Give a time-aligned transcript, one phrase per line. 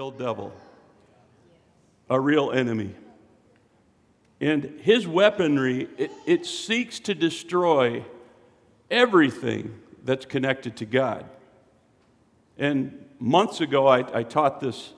[0.00, 0.50] real devil,
[2.08, 2.94] a real enemy.
[4.40, 8.02] And his weaponry, it, it seeks to destroy
[8.90, 11.26] everything that's connected to God.
[12.56, 14.94] And months ago, I, I taught this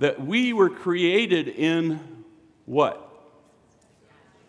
[0.00, 2.24] that we were created in
[2.64, 3.08] what?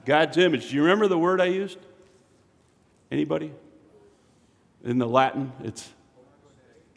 [0.05, 0.69] God's image.
[0.69, 1.77] Do you remember the word I used?
[3.11, 3.53] Anybody?
[4.83, 5.87] In the Latin, it's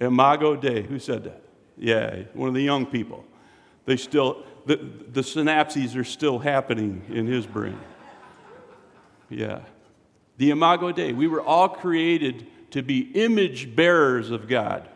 [0.01, 0.81] imago Dei.
[0.81, 1.43] Who said that?
[1.81, 3.25] Yeah, one of the young people.
[3.87, 7.81] They still, the, the synapses are still happening in his brain.
[9.31, 9.61] Yeah.
[10.37, 11.15] The imago Dei.
[11.15, 14.89] We were all created to be image bearers of God.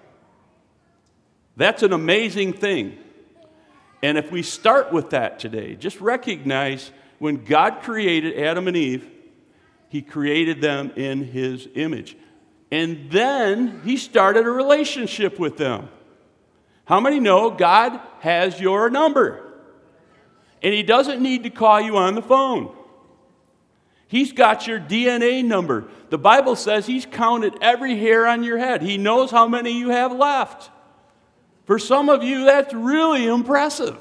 [1.57, 2.99] That's an amazing thing.
[4.03, 9.09] And if we start with that today, just recognize when God created Adam and Eve,
[9.89, 12.15] he created them in his image.
[12.71, 15.89] And then he started a relationship with them.
[16.85, 19.41] How many know God has your number?
[20.63, 22.75] And he doesn't need to call you on the phone.
[24.07, 25.89] He's got your DNA number.
[26.11, 28.83] The Bible says he's counted every hair on your head.
[28.83, 30.71] He knows how many you have left.
[31.65, 33.99] For some of you, that's really impressive.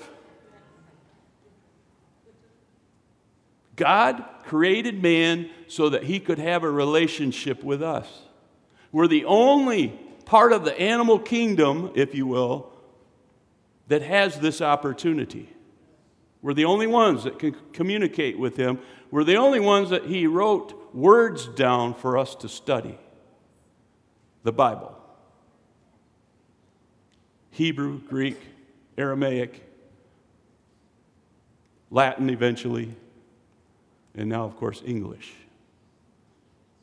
[3.75, 8.08] God created man so that he could have a relationship with us.
[8.91, 12.72] We're the only part of the animal kingdom, if you will,
[13.88, 15.50] that has this opportunity.
[16.42, 18.80] We're the only ones that can communicate with him.
[19.12, 22.98] We're the only ones that he wrote words down for us to study
[24.44, 24.98] the Bible.
[27.52, 28.39] Hebrew, Greek,
[28.98, 29.64] Aramaic,
[31.89, 32.95] Latin eventually,
[34.16, 35.34] and now, of course, English.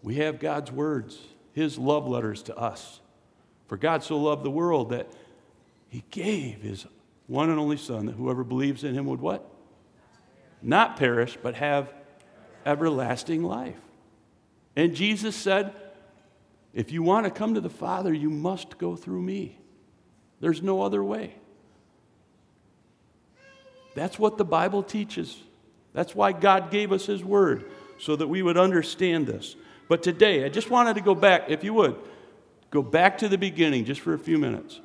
[0.02, 1.18] We have God's words,
[1.52, 3.00] His love letters to us.
[3.66, 5.08] For God so loved the world that
[5.90, 6.86] He gave His
[7.26, 9.46] one and only Son, that whoever believes in Him would what?
[10.62, 11.92] Not perish, but have
[12.64, 13.76] everlasting life.
[14.76, 15.74] And Jesus said,
[16.72, 19.58] If you want to come to the Father, you must go through me.
[20.40, 21.34] There's no other way.
[23.94, 25.42] That's what the Bible teaches.
[25.92, 29.56] That's why God gave us His Word, so that we would understand this.
[29.88, 31.96] But today, I just wanted to go back, if you would,
[32.70, 34.80] go back to the beginning just for a few minutes.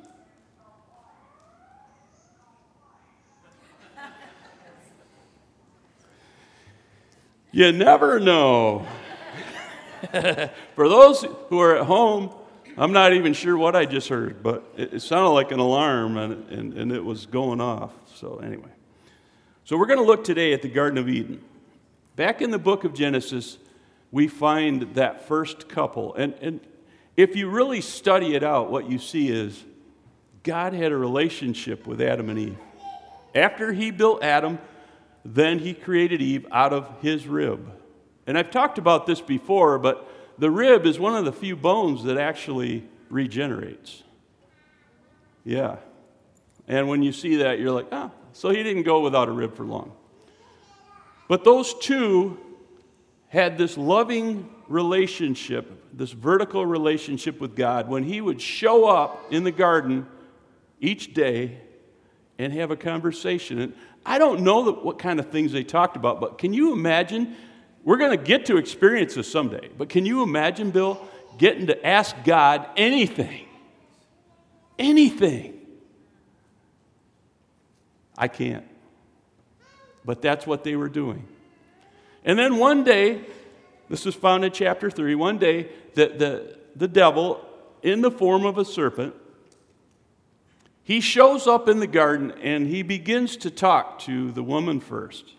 [7.56, 8.86] You never know.
[10.74, 12.30] for those who are at home,
[12.76, 16.18] I'm not even sure what I just heard, but it, it sounded like an alarm
[16.18, 17.92] and, and, and it was going off.
[18.14, 18.68] So, anyway.
[19.64, 21.42] So, we're going to look today at the Garden of Eden.
[22.14, 23.56] Back in the book of Genesis,
[24.12, 26.14] we find that first couple.
[26.14, 26.60] And, and
[27.16, 29.64] if you really study it out, what you see is
[30.42, 32.58] God had a relationship with Adam and Eve.
[33.34, 34.58] After he built Adam,
[35.34, 37.72] then he created Eve out of his rib.
[38.26, 42.04] And I've talked about this before, but the rib is one of the few bones
[42.04, 44.02] that actually regenerates.
[45.44, 45.76] Yeah.
[46.68, 49.56] And when you see that, you're like, ah, so he didn't go without a rib
[49.56, 49.92] for long.
[51.28, 52.38] But those two
[53.28, 59.44] had this loving relationship, this vertical relationship with God, when he would show up in
[59.44, 60.06] the garden
[60.80, 61.60] each day
[62.38, 63.60] and have a conversation.
[63.60, 63.74] And
[64.04, 67.36] I don't know what kind of things they talked about, but can you imagine
[67.86, 69.70] we're going to get to experience this someday.
[69.78, 71.00] But can you imagine, Bill,
[71.38, 73.46] getting to ask God anything?
[74.76, 75.60] Anything.
[78.18, 78.64] I can't.
[80.04, 81.28] But that's what they were doing.
[82.24, 83.24] And then one day,
[83.88, 87.40] this is found in chapter 3, one day, the, the, the devil,
[87.84, 89.14] in the form of a serpent,
[90.86, 95.34] he shows up in the garden and he begins to talk to the woman first.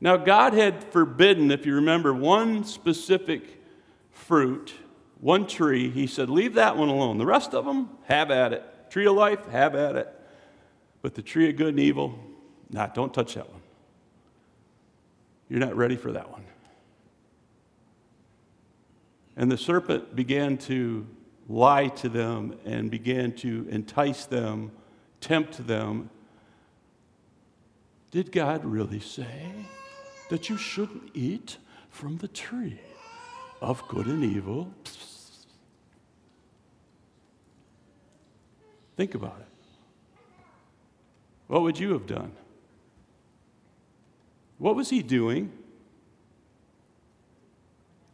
[0.00, 3.62] Now, God had forbidden, if you remember, one specific
[4.10, 4.74] fruit,
[5.20, 5.90] one tree.
[5.90, 7.18] He said, Leave that one alone.
[7.18, 8.64] The rest of them, have at it.
[8.90, 10.12] Tree of life, have at it.
[11.02, 12.18] But the tree of good and evil,
[12.68, 13.62] nah, don't touch that one.
[15.48, 16.42] You're not ready for that one.
[19.36, 21.06] And the serpent began to
[21.48, 24.72] lie to them and began to entice them,
[25.20, 26.10] tempt them.
[28.10, 29.52] Did God really say?
[30.32, 31.58] that you shouldn't eat
[31.90, 32.80] from the tree
[33.60, 34.72] of good and evil.
[38.96, 39.46] Think about it.
[41.48, 42.32] What would you have done?
[44.56, 45.52] What was he doing?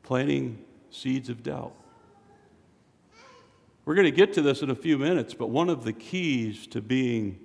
[0.03, 0.59] Planting
[0.91, 1.73] seeds of doubt.
[3.89, 6.67] We're going to get to this in a few minutes, but one of the keys
[6.67, 7.39] to being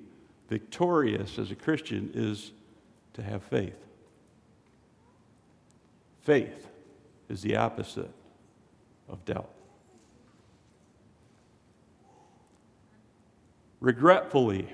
[0.50, 2.52] victorious as a Christian is
[3.14, 3.78] to have faith.
[6.24, 6.68] Faith
[7.30, 8.12] is the opposite
[9.08, 9.50] of doubt.
[13.80, 14.68] Regretfully,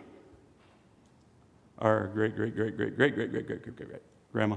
[1.77, 4.01] our great, great, great, great, great, great, great, great, great, great, great
[4.31, 4.55] grandma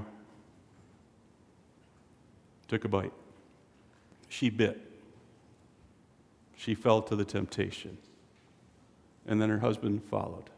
[2.67, 3.13] took a bite.
[4.29, 4.92] She bit.
[6.63, 7.97] She fell to the temptation.
[9.27, 10.49] And then her husband followed.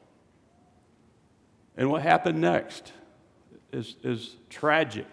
[1.75, 2.93] And what happened next
[3.71, 5.07] is, is tragic.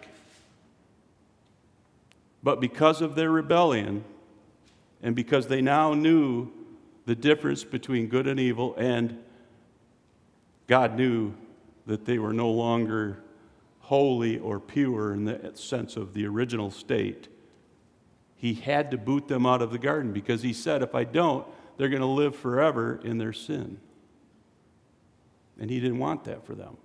[2.43, 4.03] But because of their rebellion,
[5.01, 6.51] and because they now knew
[7.07, 9.17] the difference between good and evil, and
[10.67, 11.33] God knew
[11.87, 13.17] that they were no longer
[13.79, 17.29] holy or pure in the sense of the original state,
[18.43, 21.47] he had to boot them out of the garden because he said, if I don't,
[21.77, 23.79] they're going to live forever in their sin.
[25.57, 26.75] And he didn't want that for them.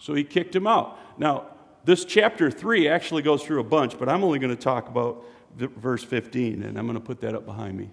[0.00, 0.98] So he kicked them out.
[1.20, 1.46] Now,
[1.84, 5.24] this chapter 3 actually goes through a bunch, but I'm only going to talk about
[5.56, 7.88] verse 15, and I'm going to put that up behind me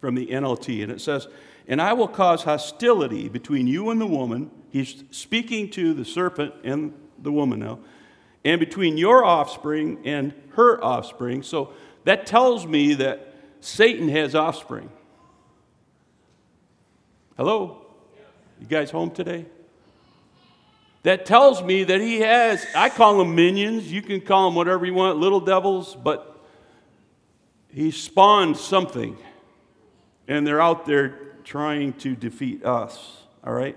[0.00, 0.82] from the NLT.
[0.82, 1.28] And it says,
[1.68, 4.50] And I will cause hostility between you and the woman.
[4.70, 7.80] He's speaking to the serpent and the woman now,
[8.46, 11.42] and between your offspring and her offspring.
[11.42, 11.72] So
[12.04, 14.88] that tells me that Satan has offspring.
[17.36, 17.84] Hello?
[18.60, 19.46] You guys home today?
[21.02, 23.90] That tells me that he has, I call them minions.
[23.90, 26.40] You can call them whatever you want, little devils, but
[27.68, 29.18] he spawned something.
[30.28, 33.22] And they're out there trying to defeat us.
[33.44, 33.76] All right?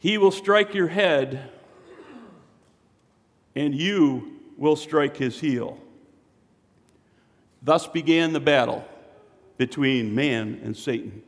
[0.00, 1.52] He will strike your head,
[3.56, 5.78] and you will strike his heel.
[7.62, 8.84] Thus began the battle
[9.56, 11.22] between man and Satan.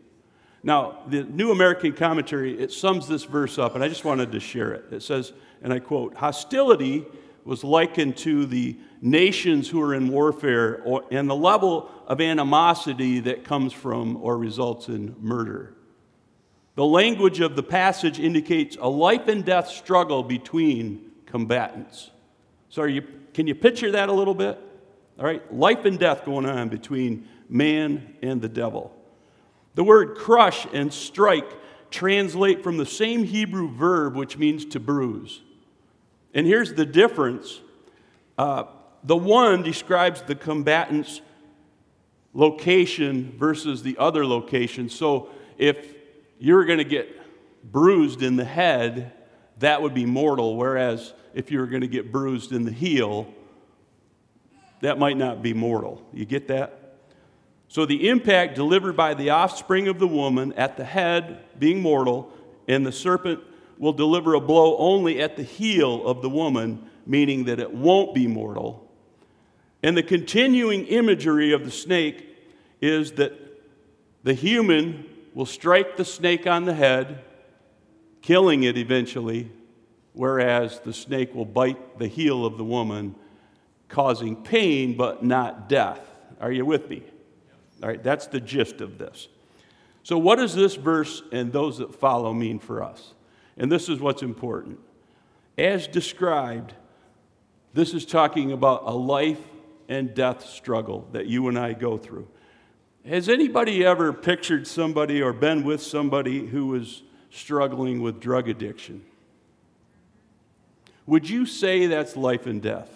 [0.62, 4.40] Now, the New American Commentary, it sums this verse up, and I just wanted to
[4.40, 4.84] share it.
[4.92, 5.32] It says,
[5.62, 7.06] and I quote, hostility
[7.44, 13.20] was likened to the nations who are in warfare or, and the level of animosity
[13.20, 15.74] that comes from or results in murder.
[16.74, 22.10] The language of the passage indicates a life and death struggle between combatants.
[22.68, 23.02] So, you,
[23.34, 24.58] can you picture that a little bit?
[25.18, 28.94] All right, life and death going on between man and the devil.
[29.74, 31.48] The word crush and strike
[31.90, 35.40] translate from the same Hebrew verb, which means to bruise.
[36.34, 37.60] And here's the difference
[38.36, 38.64] uh,
[39.02, 41.20] the one describes the combatant's
[42.34, 44.88] location versus the other location.
[44.88, 45.94] So if
[46.38, 47.08] you're going to get
[47.72, 49.12] bruised in the head,
[49.58, 50.56] that would be mortal.
[50.56, 53.32] Whereas if you were going to get bruised in the heel,
[54.80, 56.06] that might not be mortal.
[56.12, 56.96] You get that?
[57.68, 62.32] So the impact delivered by the offspring of the woman at the head being mortal,
[62.66, 63.40] and the serpent
[63.78, 68.14] will deliver a blow only at the heel of the woman, meaning that it won't
[68.14, 68.90] be mortal.
[69.82, 72.36] And the continuing imagery of the snake
[72.80, 73.32] is that
[74.24, 77.22] the human will strike the snake on the head,
[78.28, 79.50] killing it eventually,
[80.12, 83.14] whereas the snake will bite the heel of the woman,
[83.88, 85.98] causing pain but not death.
[86.38, 87.02] Are you with me?
[87.82, 89.28] All right, that's the gist of this.
[90.02, 93.14] So, what does this verse and those that follow mean for us?
[93.56, 94.78] And this is what's important.
[95.56, 96.74] As described,
[97.72, 99.40] this is talking about a life
[99.88, 102.28] and death struggle that you and I go through.
[103.06, 109.04] Has anybody ever pictured somebody or been with somebody who was struggling with drug addiction?
[111.06, 112.90] Would you say that's life and death?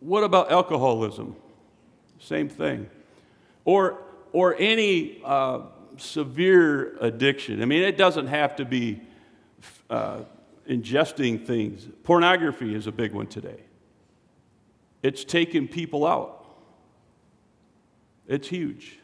[0.00, 1.34] What about alcoholism?
[2.20, 2.88] Same thing.
[3.64, 3.98] Or,
[4.32, 5.62] or any uh,
[5.96, 7.62] severe addiction.
[7.62, 9.00] I mean, it doesn't have to be
[9.90, 10.20] uh,
[10.68, 11.86] ingesting things.
[12.04, 13.60] Pornography is a big one today.
[15.02, 16.44] It's taken people out.
[18.26, 18.98] It's huge.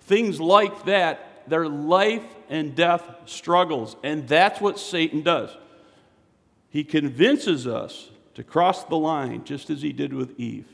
[0.00, 3.96] Things like that, they're life and death struggles.
[4.02, 5.50] And that's what Satan does.
[6.68, 10.68] He convinces us to cross the line, just as he did with Eve.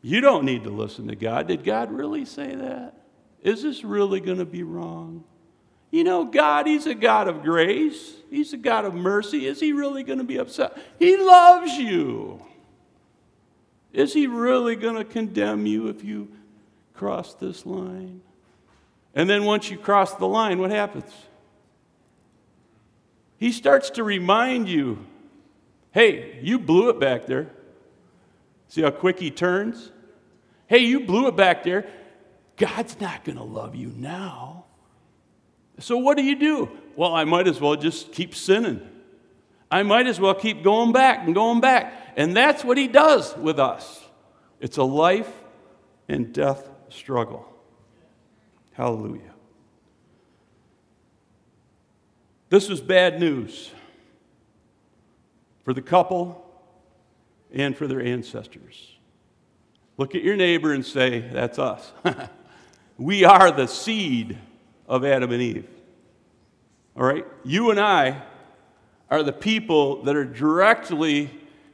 [0.00, 1.48] You don't need to listen to God.
[1.48, 2.94] Did God really say that?
[3.42, 5.24] Is this really going to be wrong?
[5.90, 8.14] You know, God, He's a God of grace.
[8.30, 9.46] He's a God of mercy.
[9.46, 10.76] Is He really going to be upset?
[10.98, 12.42] He loves you.
[13.92, 16.28] Is he really going to condemn you if you
[16.94, 18.20] cross this line?
[19.14, 21.12] And then once you cross the line, what happens?
[23.36, 25.04] He starts to remind you
[25.92, 27.50] hey, you blew it back there.
[28.68, 29.90] See how quick he turns?
[30.66, 31.88] Hey, you blew it back there.
[32.56, 34.66] God's not going to love you now.
[35.80, 36.70] So what do you do?
[36.94, 38.80] Well, I might as well just keep sinning.
[39.70, 41.92] I might as well keep going back and going back.
[42.16, 44.04] And that's what he does with us.
[44.60, 45.30] It's a life
[46.08, 47.46] and death struggle.
[48.78, 49.34] Hallelujah.
[52.48, 53.72] This was bad news
[55.64, 56.46] for the couple
[57.52, 58.94] and for their ancestors.
[59.96, 61.92] Look at your neighbor and say, That's us.
[62.98, 64.38] we are the seed
[64.86, 65.68] of Adam and Eve.
[66.96, 67.26] All right?
[67.44, 68.22] You and I
[69.10, 71.30] are the people that are directly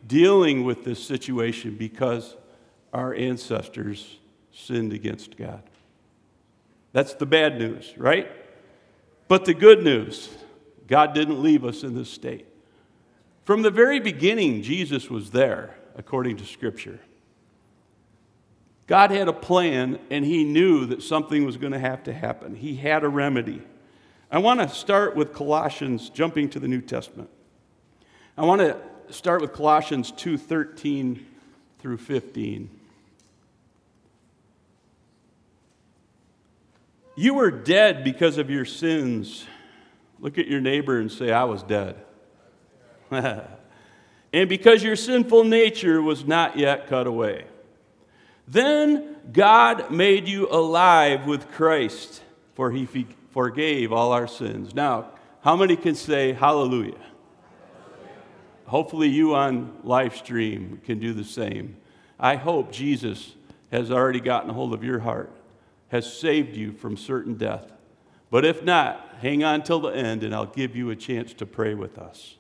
[0.07, 2.35] dealing with this situation because
[2.95, 4.17] our ancestors
[4.53, 5.63] sinned against God.
[6.95, 8.31] That's the bad news, right?
[9.27, 10.31] But the good news
[10.87, 12.47] God didn't leave us in this state.
[13.43, 17.01] From the very beginning, Jesus was there, according to Scripture.
[18.87, 22.55] God had a plan, and He knew that something was going to have to happen.
[22.55, 23.63] He had a remedy.
[24.31, 27.31] I want to start with Colossians, jumping to the New Testament.
[28.37, 28.79] I want to
[29.13, 31.27] start with Colossians 2 13
[31.81, 32.71] through 15.
[37.17, 39.47] You were dead because of your sins.
[40.19, 41.97] Look at your neighbor and say, I was dead.
[43.11, 47.45] and because your sinful nature was not yet cut away.
[48.47, 52.23] Then God made you alive with Christ,
[52.55, 52.87] for he
[53.33, 54.75] forgave all our sins.
[54.75, 56.99] Now, how many can say hallelujah?
[58.67, 61.77] Hopefully, you on live stream can do the same.
[62.19, 63.35] I hope Jesus
[63.71, 65.31] has already gotten a hold of your heart,
[65.89, 67.73] has saved you from certain death.
[68.31, 71.47] But if not, hang on till the end and I'll give you a chance to
[71.47, 72.37] pray with us.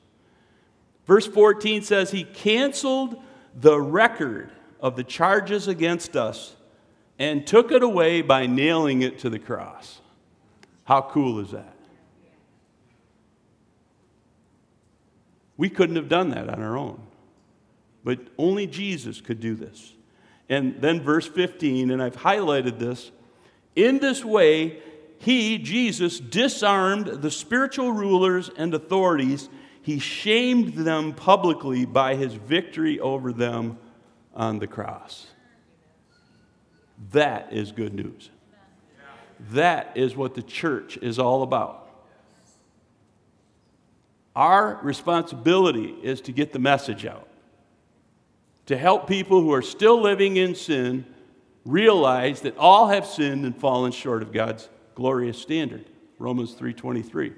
[1.06, 3.22] Verse 14 says, He canceled
[3.54, 6.56] the record of the charges against us
[7.18, 10.00] and took it away by nailing it to the cross.
[10.84, 11.74] How cool is that?
[15.56, 17.00] We couldn't have done that on our own.
[18.02, 19.94] But only Jesus could do this.
[20.48, 23.10] And then verse 15, and I've highlighted this.
[23.76, 24.78] In this way,
[25.18, 29.48] he, Jesus, disarmed the spiritual rulers and authorities.
[29.82, 33.78] He shamed them publicly by his victory over them
[34.34, 35.26] on the cross.
[37.12, 38.30] That is good news.
[39.50, 41.88] That is what the church is all about.
[44.36, 47.28] Our responsibility is to get the message out,
[48.66, 51.06] to help people who are still living in sin
[51.64, 55.86] realize that all have sinned and fallen short of God's glorious standard.
[56.18, 57.32] Romans 3:23.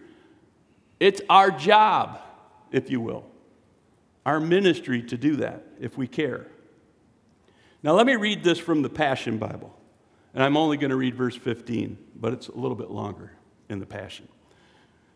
[0.98, 2.20] It's our job,
[2.70, 3.24] if you will,
[4.24, 6.46] our ministry to do that if we care.
[7.82, 9.72] Now let me read this from the Passion Bible.
[10.34, 13.32] And I'm only going to read verse 15, but it's a little bit longer
[13.70, 14.28] in the Passion.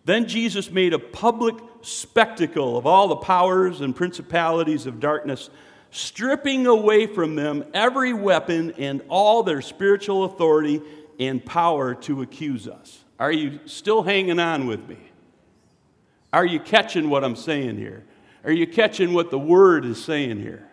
[0.06, 5.50] Then Jesus made a public spectacle of all the powers and principalities of darkness,
[5.90, 10.80] stripping away from them every weapon and all their spiritual authority
[11.18, 13.04] and power to accuse us.
[13.18, 14.98] Are you still hanging on with me?
[16.32, 18.04] Are you catching what I'm saying here?
[18.44, 20.70] Are you catching what the word is saying here?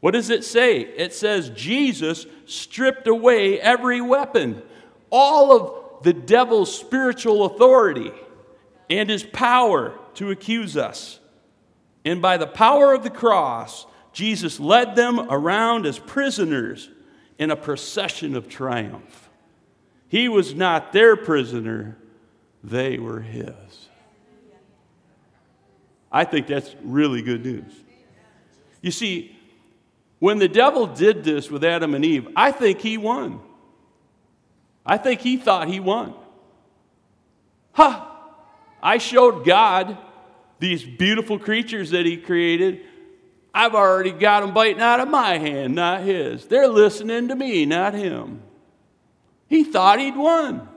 [0.00, 0.80] What does it say?
[0.80, 4.62] It says Jesus stripped away every weapon,
[5.10, 8.12] all of the devil's spiritual authority
[8.88, 11.20] and his power to accuse us.
[12.08, 13.84] And by the power of the cross,
[14.14, 16.88] Jesus led them around as prisoners
[17.38, 19.28] in a procession of triumph.
[20.08, 21.98] He was not their prisoner,
[22.64, 23.52] they were his.
[26.10, 27.74] I think that's really good news.
[28.80, 29.36] You see,
[30.18, 33.38] when the devil did this with Adam and Eve, I think he won.
[34.86, 36.14] I think he thought he won.
[37.72, 37.90] Ha!
[37.90, 38.04] Huh.
[38.82, 39.98] I showed God
[40.58, 42.80] these beautiful creatures that he created.
[43.54, 46.46] I've already got them biting out of my hand, not his.
[46.46, 48.42] They're listening to me, not him.
[49.48, 50.68] He thought he'd won.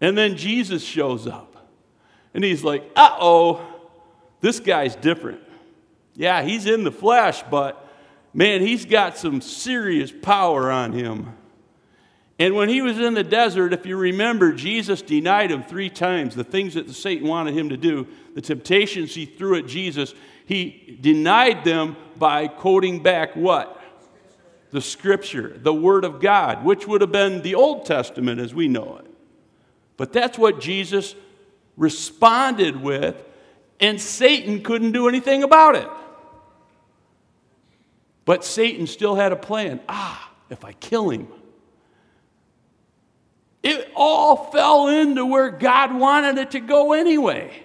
[0.00, 1.66] And then Jesus shows up.
[2.34, 3.66] And he's like, uh oh,
[4.40, 5.40] this guy's different.
[6.14, 7.88] Yeah, he's in the flesh, but
[8.34, 11.34] man, he's got some serious power on him.
[12.38, 16.36] And when he was in the desert, if you remember, Jesus denied him three times
[16.36, 20.14] the things that Satan wanted him to do, the temptations he threw at Jesus.
[20.46, 23.74] He denied them by quoting back what?
[24.70, 28.68] The scripture, the word of God, which would have been the Old Testament as we
[28.68, 29.10] know it.
[29.96, 31.16] But that's what Jesus
[31.76, 33.24] responded with,
[33.80, 35.88] and Satan couldn't do anything about it.
[38.24, 39.80] But Satan still had a plan.
[39.88, 41.28] Ah, if I kill him,
[43.94, 47.64] all fell into where God wanted it to go anyway.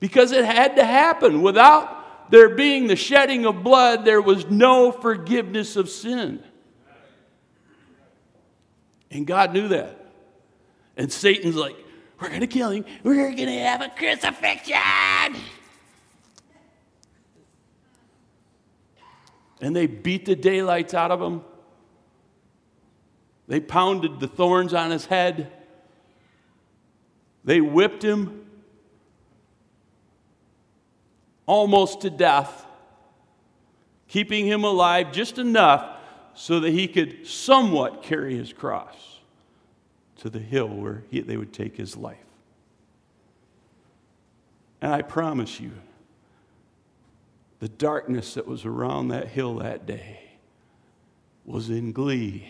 [0.00, 1.40] Because it had to happen.
[1.42, 6.42] Without there being the shedding of blood, there was no forgiveness of sin.
[9.10, 10.04] And God knew that.
[10.96, 11.76] And Satan's like,
[12.20, 12.84] we're going to kill him.
[13.02, 15.40] We're going to have a crucifixion.
[19.60, 21.42] And they beat the daylights out of him.
[23.46, 25.52] They pounded the thorns on his head.
[27.44, 28.46] They whipped him
[31.46, 32.66] almost to death,
[34.08, 35.98] keeping him alive just enough
[36.34, 39.20] so that he could somewhat carry his cross
[40.16, 42.16] to the hill where he, they would take his life.
[44.80, 45.72] And I promise you,
[47.60, 50.20] the darkness that was around that hill that day
[51.44, 52.48] was in glee.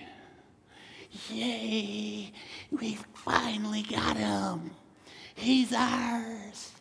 [1.31, 2.33] Yay,
[2.71, 4.71] we finally got him.
[5.35, 6.73] He's ours.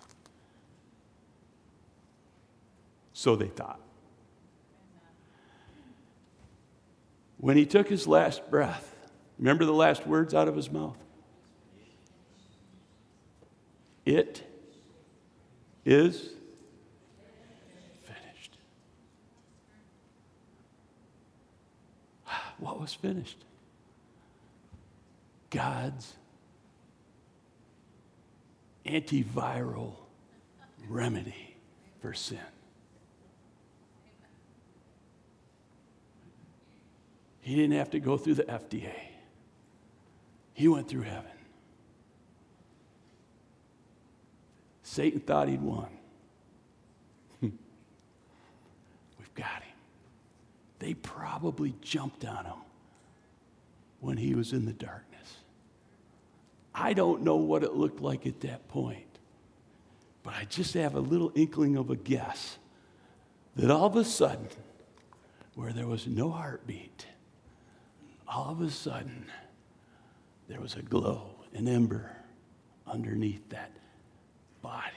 [3.13, 3.79] So they thought.
[7.37, 8.93] When he took his last breath,
[9.43, 10.97] Remember the last words out of his mouth?
[14.05, 14.41] It
[15.85, 16.29] is
[18.03, 18.57] finished.
[22.59, 23.43] What was finished?
[25.53, 26.11] God's
[28.85, 29.93] antiviral
[30.89, 31.55] remedy
[32.01, 32.39] for sin.
[37.41, 38.95] He didn't have to go through the FDA.
[40.53, 41.29] He went through heaven.
[44.81, 45.87] Satan thought he'd won.
[47.41, 47.51] We've
[49.35, 49.73] got him.
[50.79, 52.61] They probably jumped on him
[53.99, 55.12] when he was in the darkness.
[56.75, 59.19] I don't know what it looked like at that point,
[60.23, 62.57] but I just have a little inkling of a guess
[63.55, 64.47] that all of a sudden,
[65.55, 67.05] where there was no heartbeat,
[68.27, 69.25] all of a sudden,
[70.47, 72.09] there was a glow, an ember
[72.87, 73.71] underneath that
[74.61, 74.87] body.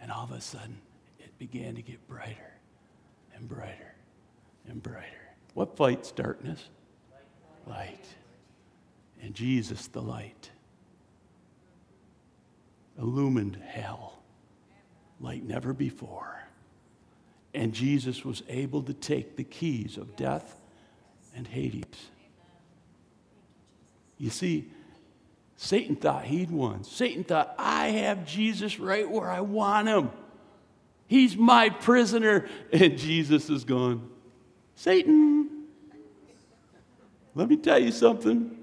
[0.00, 0.78] And all of a sudden,
[1.18, 2.52] it began to get brighter
[3.34, 3.94] and brighter
[4.68, 5.06] and brighter.
[5.54, 6.68] What fights darkness?
[7.66, 8.04] Light.
[9.26, 10.50] And Jesus, the light,
[12.98, 14.22] illumined hell
[15.20, 16.42] like never before.
[17.52, 20.58] And Jesus was able to take the keys of death
[21.34, 22.08] and Hades
[24.18, 24.70] you see,
[25.56, 26.84] Satan thought he'd won.
[26.84, 30.10] Satan thought, I have Jesus right where I want him.
[31.06, 32.48] He's my prisoner.
[32.72, 34.10] And Jesus is gone.
[34.74, 35.48] Satan,
[37.34, 38.56] let me tell you something.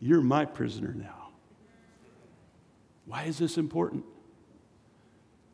[0.00, 1.28] You're my prisoner now.
[3.06, 4.04] Why is this important?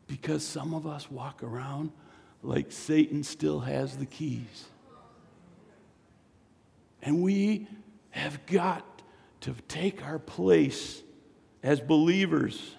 [0.07, 1.91] Because some of us walk around
[2.43, 4.67] like Satan still has the keys.
[7.03, 7.67] And we
[8.11, 8.85] have got
[9.41, 11.03] to take our place
[11.63, 12.75] as believers.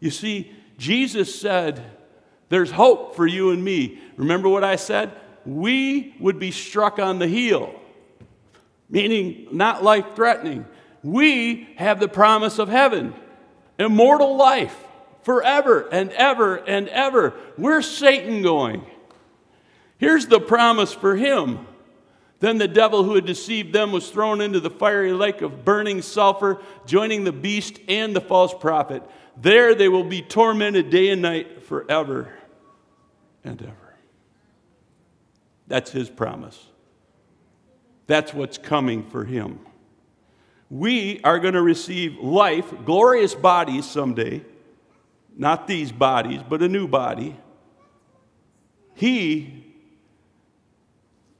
[0.00, 1.84] You see, Jesus said,
[2.48, 4.00] There's hope for you and me.
[4.16, 5.12] Remember what I said?
[5.44, 7.77] We would be struck on the heel,
[8.88, 10.66] meaning not life threatening.
[11.02, 13.14] We have the promise of heaven,
[13.78, 14.76] immortal life,
[15.22, 17.30] forever and ever and ever.
[17.56, 18.84] Where's Satan going?
[19.98, 21.66] Here's the promise for him
[22.40, 26.02] then the devil who had deceived them was thrown into the fiery lake of burning
[26.02, 29.02] sulfur, joining the beast and the false prophet.
[29.36, 32.32] There they will be tormented day and night forever
[33.42, 33.96] and ever.
[35.66, 36.67] That's his promise.
[38.08, 39.60] That's what's coming for him.
[40.70, 44.44] We are going to receive life, glorious bodies someday.
[45.36, 47.36] Not these bodies, but a new body.
[48.94, 49.64] He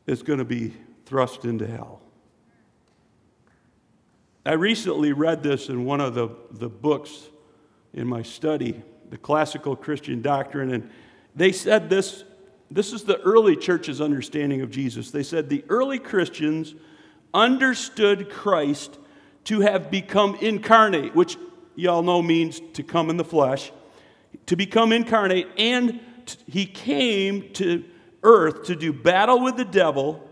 [0.06, 0.72] is going to be
[1.04, 2.00] thrust into hell.
[4.46, 7.28] I recently read this in one of the, the books
[7.92, 10.90] in my study, the classical Christian doctrine, and
[11.34, 12.24] they said this
[12.70, 15.10] this is the early church's understanding of Jesus.
[15.10, 16.74] They said the early Christians
[17.32, 18.98] understood Christ
[19.44, 21.38] to have become incarnate, which
[21.74, 23.72] y'all know means to come in the flesh,
[24.46, 26.00] to become incarnate, and
[26.46, 27.84] he came to
[28.22, 30.28] earth to do battle with the devil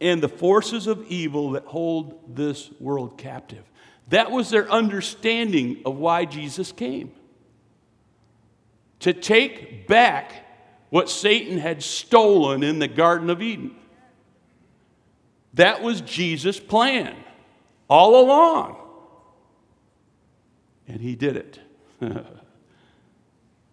[0.00, 3.64] and the forces of evil that hold this world captive.
[4.08, 7.12] That was their understanding of why Jesus came.
[9.00, 10.43] To take back
[10.94, 13.74] what Satan had stolen in the Garden of Eden.
[15.54, 17.16] That was Jesus' plan
[17.90, 18.76] all along.
[20.86, 21.58] And he did it.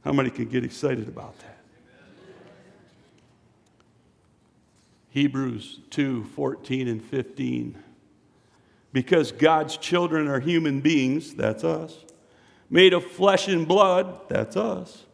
[0.03, 1.59] How many can get excited about that?
[5.09, 7.77] Hebrews 2 14 and 15.
[8.93, 12.03] Because God's children are human beings, that's us,
[12.67, 15.05] made of flesh and blood, that's us.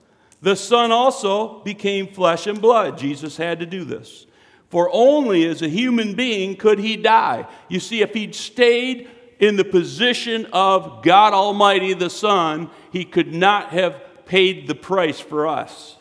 [0.42, 2.98] The Son also became flesh and blood.
[2.98, 4.26] Jesus had to do this.
[4.70, 7.48] For only as a human being could he die.
[7.70, 13.34] You see, if he'd stayed in the position of God Almighty, the Son, he could
[13.34, 15.96] not have paid the price for us.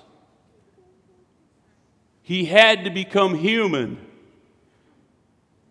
[2.22, 4.04] He had to become human.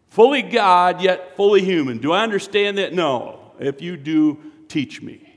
[0.10, 1.98] Fully God, yet fully human.
[1.98, 2.94] Do I understand that?
[2.94, 3.52] No.
[3.60, 5.35] If you do, teach me.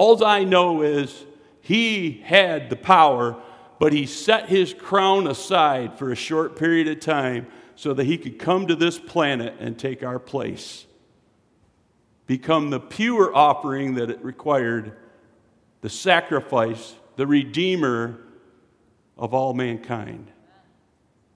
[0.00, 1.26] All I know is
[1.60, 3.36] he had the power
[3.78, 8.18] but he set his crown aside for a short period of time so that he
[8.18, 10.86] could come to this planet and take our place.
[12.26, 14.96] Become the pure offering that it required,
[15.80, 18.20] the sacrifice, the redeemer
[19.16, 20.30] of all mankind.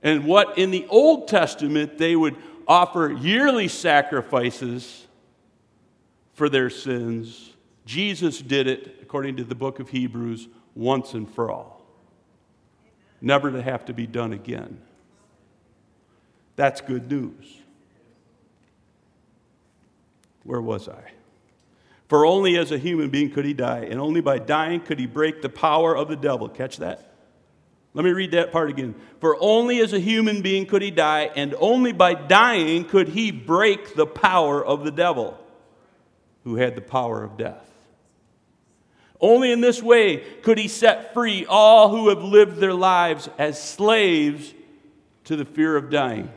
[0.03, 2.37] And what in the Old Testament they would
[2.69, 5.07] offer yearly sacrifices
[6.35, 7.54] for their sins,
[7.85, 11.75] Jesus did it, according to the book of Hebrews, once and for all
[13.25, 14.79] never to have to be done again.
[16.57, 17.57] That's good news.
[20.45, 21.13] Where was I?
[22.07, 25.07] For only as a human being could he die, and only by dying could he
[25.07, 26.51] break the power of the devil.
[26.51, 27.13] Catch that?
[27.95, 28.95] Let me read that part again.
[29.21, 33.31] For only as a human being could he die, and only by dying could he
[33.31, 35.39] break the power of the devil,
[36.45, 37.71] who had the power of death.
[39.25, 43.59] Only in this way could he set free all who have lived their lives as
[43.59, 44.53] slaves
[45.25, 46.31] to the fear of dying.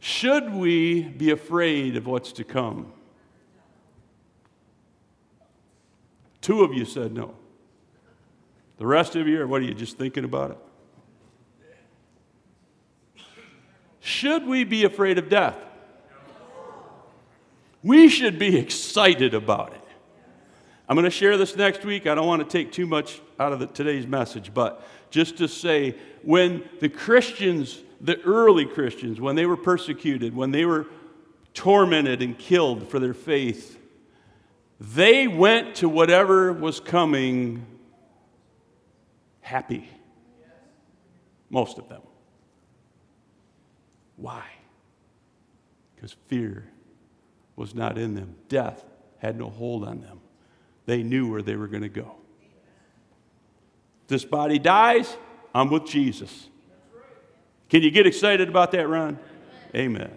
[0.00, 2.92] Should we be afraid of what's to come?
[6.42, 7.34] Two of you said no.
[8.76, 10.58] The rest of you, or what are you just thinking about it?
[14.00, 15.56] Should we be afraid of death?
[17.82, 19.80] We should be excited about it.
[20.88, 22.06] I'm going to share this next week.
[22.06, 25.48] I don't want to take too much out of the, today's message, but just to
[25.48, 30.86] say when the Christians, the early Christians, when they were persecuted, when they were
[31.54, 33.78] tormented and killed for their faith,
[34.78, 37.64] they went to whatever was coming
[39.40, 39.88] happy.
[41.48, 42.02] Most of them.
[44.16, 44.44] Why?
[45.94, 46.68] Because fear
[47.56, 48.84] was not in them, death
[49.18, 50.20] had no hold on them
[50.86, 52.16] they knew where they were going to go.
[54.06, 55.16] This body dies,
[55.54, 56.48] I'm with Jesus.
[57.70, 59.18] Can you get excited about that, Ron?
[59.74, 60.12] Amen.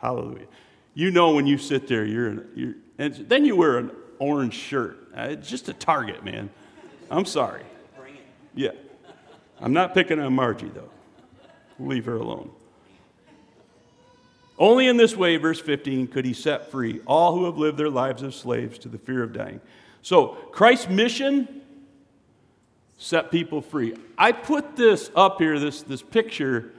[0.00, 0.46] Hallelujah.
[0.94, 4.54] You know when you sit there, you're, in, you're and then you wear an orange
[4.54, 5.08] shirt.
[5.16, 6.50] Uh, it's just a target, man.
[7.10, 7.64] I'm sorry.
[8.54, 8.70] Yeah.
[9.60, 10.90] I'm not picking on Margie, though.
[11.78, 12.50] Leave her alone.
[14.58, 17.90] Only in this way, verse 15, could he set free all who have lived their
[17.90, 19.60] lives as slaves to the fear of dying.
[20.02, 21.62] So, Christ's mission
[22.98, 23.94] set people free.
[24.18, 26.72] I put this up here, this, this picture.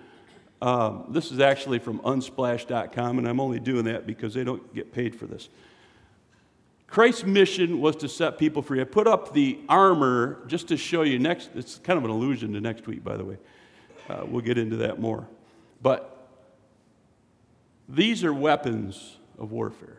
[0.62, 4.94] Um, this is actually from unsplash.com, and I'm only doing that because they don't get
[4.94, 5.50] paid for this.
[6.88, 8.80] Christ's mission was to set people free.
[8.80, 11.50] I put up the armor just to show you next.
[11.56, 13.38] It's kind of an allusion to next week, by the way.
[14.10, 15.28] Uh, we'll get into that more.
[15.82, 16.30] But
[17.90, 19.98] these are weapons of warfare.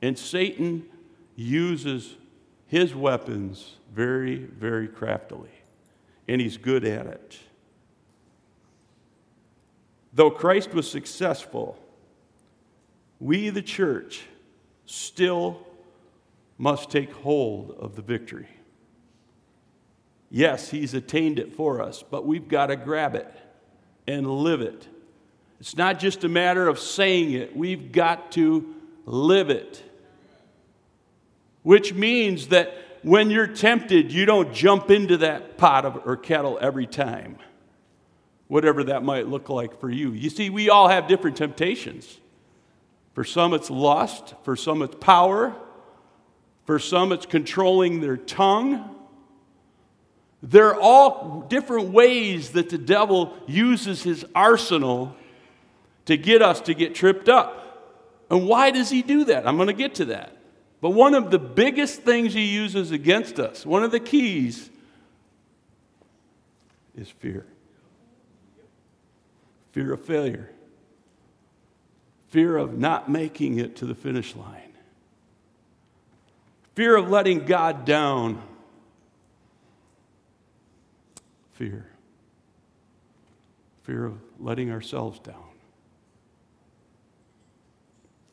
[0.00, 0.86] And Satan
[1.38, 2.16] uses
[2.66, 5.52] his weapons very, very craftily,
[6.26, 7.38] and he's good at it.
[10.12, 11.78] Though Christ was successful,
[13.20, 14.24] we, the church,
[14.84, 15.64] still
[16.58, 18.48] must take hold of the victory.
[20.30, 23.32] Yes, he's attained it for us, but we've got to grab it
[24.08, 24.88] and live it.
[25.60, 28.74] It's not just a matter of saying it, we've got to
[29.06, 29.84] live it
[31.62, 36.58] which means that when you're tempted, you don't jump into that pot of, or kettle
[36.60, 37.38] every time,
[38.48, 40.12] whatever that might look like for you.
[40.12, 42.18] You see, we all have different temptations.
[43.14, 45.54] For some, it's lust, for some, it's power,
[46.66, 48.94] for some, it's controlling their tongue.
[50.42, 55.16] They're all different ways that the devil uses his arsenal
[56.06, 58.24] to get us to get tripped up.
[58.30, 59.46] And why does he do that?
[59.46, 60.37] I'm going to get to that.
[60.80, 64.70] But one of the biggest things he uses against us, one of the keys,
[66.96, 67.46] is fear.
[69.78, 70.50] fear of failure,
[72.30, 74.72] fear of not making it to the finish line,
[76.74, 78.42] fear of letting God down,
[81.52, 81.86] fear,
[83.84, 85.44] fear of letting ourselves down.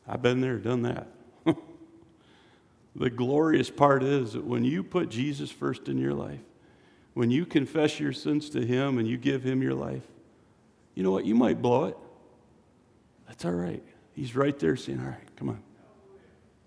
[0.08, 1.06] I've been there, done that.
[2.98, 6.40] The glorious part is that when you put Jesus first in your life,
[7.14, 10.02] when you confess your sins to Him and you give Him your life,
[10.94, 11.26] you know what?
[11.26, 11.96] You might blow it.
[13.28, 13.82] That's all right.
[14.14, 15.62] He's right there saying, All right, come on.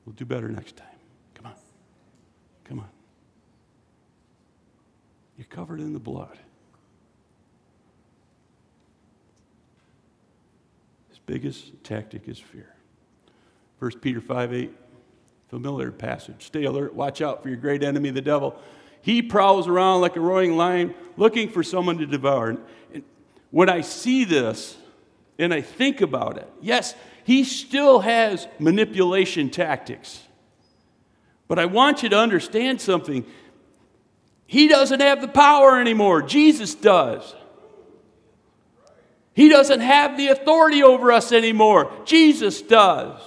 [0.06, 0.88] We'll do better next time.
[1.34, 1.54] Come on.
[2.66, 2.90] Come on.
[5.38, 6.38] You're covered in the blood.
[11.10, 12.76] His biggest tactic is fear.
[13.80, 14.72] 1 Peter 5 8,
[15.50, 16.46] familiar passage.
[16.46, 18.56] Stay alert, watch out for your great enemy, the devil.
[19.02, 22.58] He prowls around like a roaring lion looking for someone to devour.
[22.94, 23.04] And
[23.50, 24.78] when I see this
[25.38, 30.22] and I think about it, yes, he still has manipulation tactics.
[31.48, 33.26] But I want you to understand something.
[34.46, 37.36] He doesn't have the power anymore, Jesus does.
[39.34, 43.20] He doesn't have the authority over us anymore, Jesus does.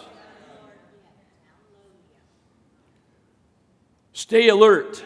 [4.23, 5.03] Stay alert.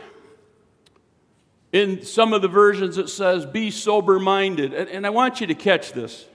[1.72, 4.74] In some of the versions, it says, be sober minded.
[4.74, 6.26] And, and, I want you to catch this.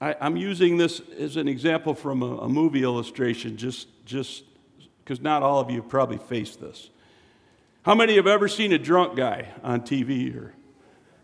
[0.00, 4.42] I, am using this as an example from a, a movie illustration, just just
[5.04, 6.90] because not all of you probably faced this.
[7.82, 10.52] How many have ever seen a drunk guy on TV or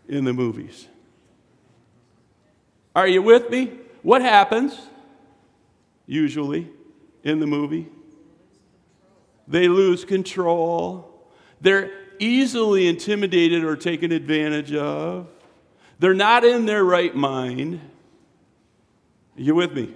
[0.07, 0.87] in the movies?
[2.95, 3.73] Are you with me?
[4.03, 4.79] What happens
[6.07, 6.69] usually
[7.25, 7.89] in the movie?
[9.47, 11.27] They lose control.
[11.61, 15.27] They're easily intimidated or taken advantage of.
[15.99, 17.81] They're not in their right mind.
[19.37, 19.93] Are you with me?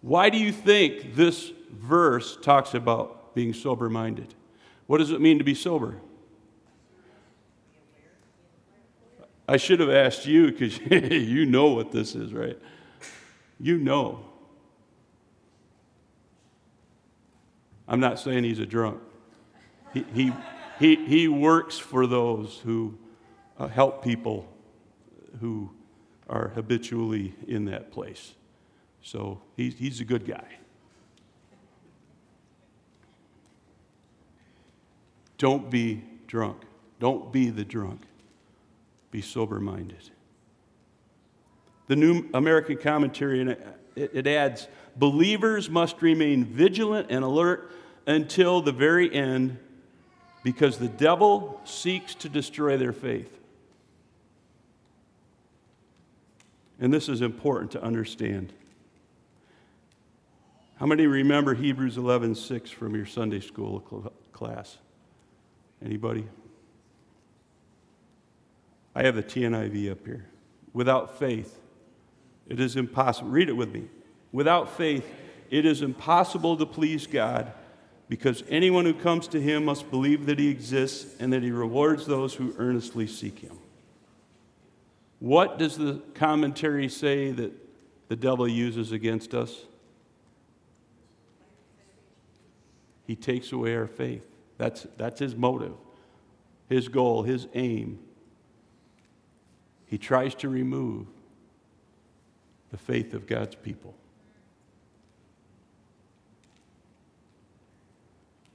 [0.00, 4.34] Why do you think this verse talks about being sober minded?
[4.86, 5.96] What does it mean to be sober?
[9.48, 10.78] I should have asked you because
[11.10, 12.58] you know what this is, right?
[13.58, 14.24] You know.
[17.86, 19.00] I'm not saying he's a drunk.
[19.92, 20.32] He, he,
[20.78, 22.98] he, he works for those who
[23.58, 24.48] uh, help people
[25.40, 25.70] who
[26.28, 28.34] are habitually in that place.
[29.02, 30.58] So he's, he's a good guy.
[35.36, 36.62] Don't be drunk.
[37.00, 38.02] Don't be the drunk.
[39.10, 40.10] Be sober minded.
[41.86, 47.70] The New American Commentary, it, it adds believers must remain vigilant and alert
[48.06, 49.58] until the very end
[50.42, 53.30] because the devil seeks to destroy their faith.
[56.78, 58.52] And this is important to understand.
[60.76, 63.80] How many remember Hebrews 11:6 from your Sunday school
[64.32, 64.78] class?
[65.82, 66.26] Anybody?
[68.94, 70.26] I have the TNIV up here.
[70.72, 71.58] Without faith,
[72.48, 73.30] it is impossible.
[73.30, 73.88] Read it with me.
[74.34, 75.08] Without faith,
[75.48, 77.52] it is impossible to please God
[78.08, 82.04] because anyone who comes to him must believe that he exists and that he rewards
[82.04, 83.56] those who earnestly seek him.
[85.20, 87.52] What does the commentary say that
[88.08, 89.66] the devil uses against us?
[93.06, 94.26] He takes away our faith.
[94.58, 95.74] That's, that's his motive,
[96.68, 98.00] his goal, his aim.
[99.86, 101.06] He tries to remove
[102.72, 103.94] the faith of God's people.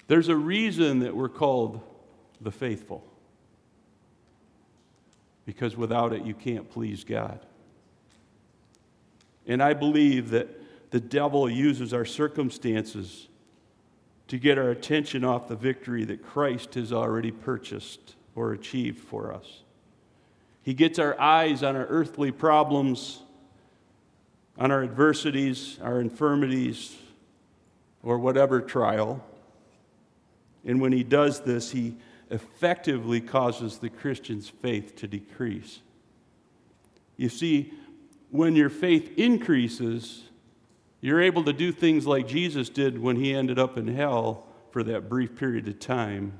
[0.09, 1.81] There's a reason that we're called
[2.41, 3.05] the faithful.
[5.45, 7.39] Because without it, you can't please God.
[9.45, 10.49] And I believe that
[10.89, 13.27] the devil uses our circumstances
[14.29, 19.31] to get our attention off the victory that Christ has already purchased or achieved for
[19.31, 19.61] us.
[20.63, 23.21] He gets our eyes on our earthly problems,
[24.57, 26.97] on our adversities, our infirmities,
[28.01, 29.23] or whatever trial
[30.69, 31.95] and when he does this, he
[32.29, 35.79] effectively causes the Christian's faith to decrease.
[37.17, 37.73] You see,
[38.29, 40.25] when your faith increases,
[41.01, 44.83] you're able to do things like Jesus did when he ended up in hell for
[44.83, 46.33] that brief period of time.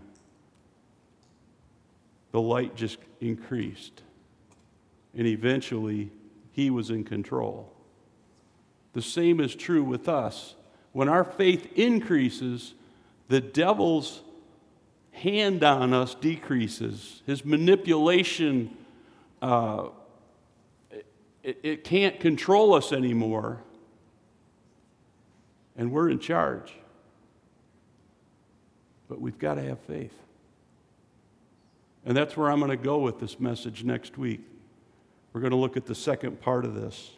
[2.32, 4.04] The light just increased.
[5.18, 6.12] And eventually,
[6.52, 7.74] he was in control.
[8.94, 10.54] The same is true with us.
[10.92, 12.76] When our faith increases,
[13.30, 14.22] the devil's
[15.12, 18.76] hand on us decreases, his manipulation
[19.42, 19.90] uh,
[21.44, 23.62] it, it can't control us anymore,
[25.78, 26.74] and we're in charge.
[29.08, 30.14] But we've got to have faith.
[32.06, 34.42] And that's where I'm going to go with this message next week.
[35.34, 37.12] We're going to look at the second part of this.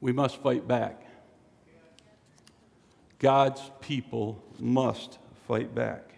[0.00, 1.05] We must fight back.
[3.18, 6.14] God's people must fight back.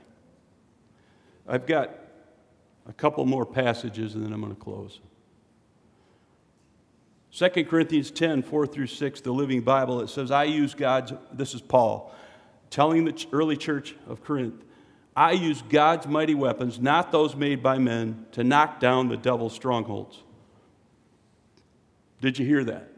[1.47, 1.91] I've got
[2.89, 5.01] a couple more passages and then I'm going to close.
[7.33, 11.55] 2 Corinthians 10, 4 through 6, the Living Bible, it says, I use God's, this
[11.55, 12.13] is Paul,
[12.71, 14.65] telling the early church of Corinth,
[15.15, 19.53] I use God's mighty weapons, not those made by men, to knock down the devil's
[19.53, 20.23] strongholds.
[22.21, 22.89] Did you hear that?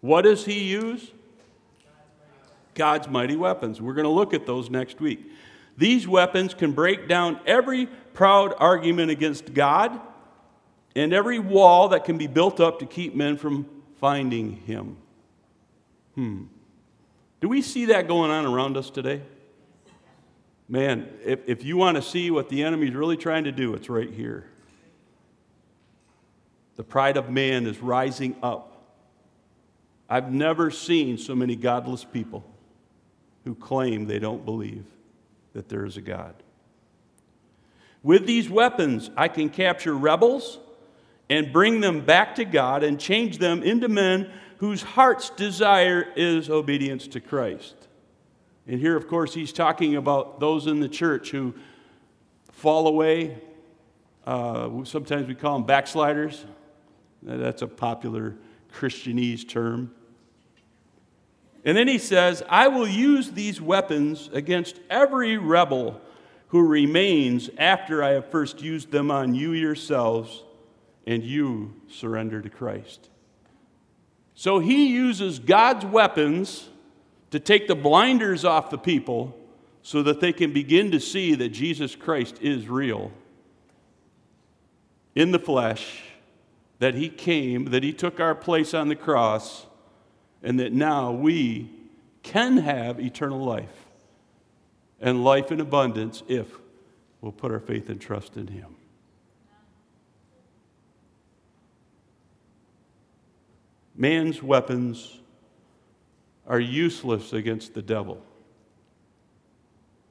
[0.00, 1.10] What does he use?
[2.74, 3.80] God's mighty weapons.
[3.80, 5.30] We're going to look at those next week.
[5.76, 9.98] These weapons can break down every proud argument against God
[10.94, 13.66] and every wall that can be built up to keep men from
[13.98, 14.96] finding him.
[16.14, 16.44] Hmm.
[17.40, 19.22] Do we see that going on around us today?
[20.68, 23.74] Man, if, if you want to see what the enemy is really trying to do,
[23.74, 24.46] it's right here.
[26.76, 28.66] The pride of man is rising up.
[30.08, 32.44] I've never seen so many godless people
[33.44, 34.84] who claim they don't believe
[35.52, 36.34] that there is a God.
[38.02, 40.58] With these weapons, I can capture rebels
[41.28, 46.50] and bring them back to God and change them into men whose heart's desire is
[46.50, 47.74] obedience to Christ.
[48.66, 51.54] And here, of course, he's talking about those in the church who
[52.52, 53.38] fall away.
[54.26, 56.44] Uh, sometimes we call them backsliders.
[57.22, 58.36] That's a popular
[58.72, 59.94] Christianese term.
[61.64, 66.00] And then he says, I will use these weapons against every rebel
[66.48, 70.42] who remains after I have first used them on you yourselves
[71.06, 73.10] and you surrender to Christ.
[74.34, 76.68] So he uses God's weapons
[77.30, 79.36] to take the blinders off the people
[79.82, 83.12] so that they can begin to see that Jesus Christ is real
[85.14, 86.02] in the flesh,
[86.78, 89.66] that he came, that he took our place on the cross,
[90.42, 91.70] and that now we
[92.22, 93.86] can have eternal life
[95.00, 96.48] and life in abundance if
[97.20, 98.76] we'll put our faith and trust in him.
[103.94, 105.20] Man's weapons
[106.46, 108.22] are useless against the devil,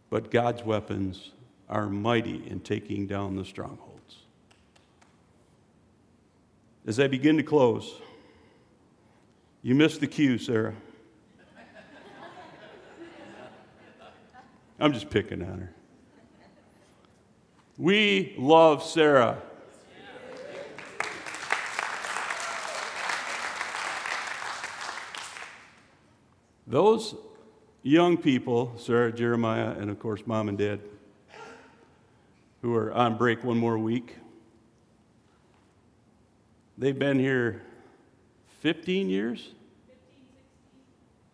[0.09, 1.31] but God's weapons
[1.67, 4.17] are mighty in taking down the strongholds.
[6.85, 7.99] As I begin to close,
[9.61, 10.75] you missed the cue, Sarah.
[14.79, 15.73] I'm just picking on her.
[17.77, 19.41] We love Sarah.
[26.65, 27.15] Those
[27.81, 30.79] young people, Sarah, Jeremiah, and of course, mom and dad,
[32.61, 34.15] who are on break one more week,
[36.77, 37.63] they've been here
[38.59, 39.49] 15 years?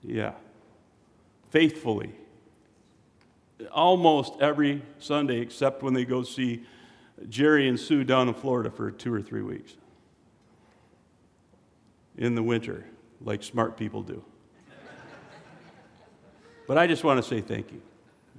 [0.02, 0.34] 15, Yeah.
[1.50, 2.12] Faithfully.
[3.72, 6.64] Almost every Sunday, except when they go see
[7.30, 9.76] Jerry and Sue down in Florida for two or three weeks
[12.18, 12.86] in the winter,
[13.22, 14.24] like smart people do.
[16.68, 17.82] But I just want to say thank you.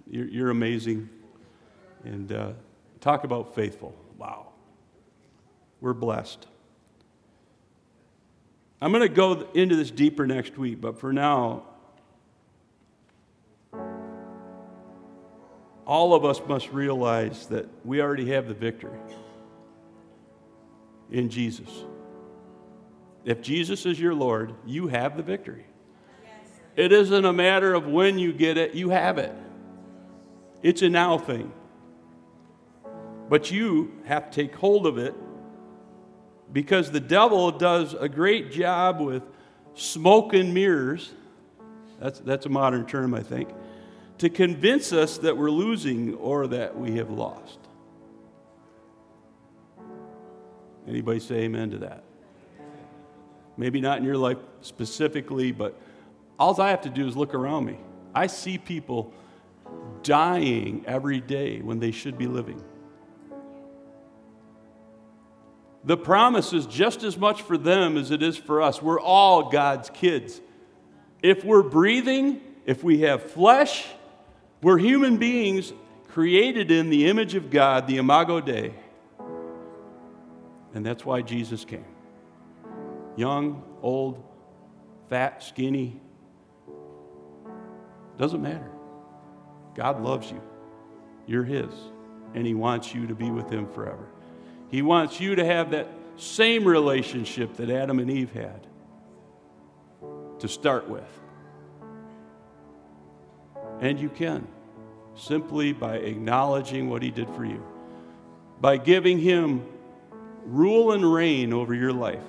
[0.09, 1.09] You're, you're amazing.
[2.05, 2.53] And uh,
[3.01, 3.95] talk about faithful.
[4.19, 4.49] Wow.
[5.81, 6.47] We're blessed.
[8.81, 11.65] I'm going to go into this deeper next week, but for now,
[15.87, 18.99] all of us must realize that we already have the victory
[21.11, 21.71] in Jesus.
[23.25, 25.67] If Jesus is your Lord, you have the victory.
[26.77, 29.35] It isn't a matter of when you get it, you have it.
[30.63, 31.51] It's a now thing.
[33.31, 35.15] But you have to take hold of it
[36.53, 39.23] because the devil does a great job with
[39.75, 41.13] smoke and mirrors.
[42.01, 43.49] That's, that's a modern term, I think,
[44.19, 47.59] to convince us that we're losing or that we have lost.
[50.89, 52.05] Anybody say amen to that?
[53.57, 55.79] Maybe not in your life specifically, but
[56.39, 57.79] all I have to do is look around me.
[58.15, 59.13] I see people
[60.03, 62.63] dying every day when they should be living.
[65.87, 68.83] The promise is just as much for them as it is for us.
[68.83, 70.41] We're all God's kids.
[71.23, 73.87] If we're breathing, if we have flesh,
[74.63, 75.73] we're human beings
[76.09, 78.75] created in the image of God, the Imago Dei.
[80.75, 81.85] And that's why Jesus came.
[83.15, 84.23] Young, old,
[85.09, 86.01] fat, skinny,
[88.19, 88.71] doesn't matter.
[89.77, 90.43] God loves you.
[91.27, 91.73] You're His,
[92.35, 94.09] and He wants you to be with Him forever.
[94.71, 98.67] He wants you to have that same relationship that Adam and Eve had
[100.41, 101.09] to start with.
[103.81, 104.47] And you can
[105.15, 107.65] simply by acknowledging what He did for you,
[108.61, 109.67] by giving Him
[110.45, 112.23] rule and reign over your life.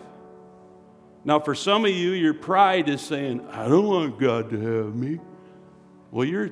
[1.24, 4.96] Now, for some of you, your pride is saying, I don't want God to have
[4.96, 5.20] me.
[6.12, 6.52] Well, you're